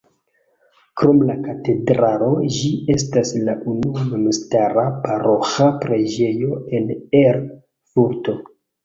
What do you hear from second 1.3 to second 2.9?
katedralo ĝi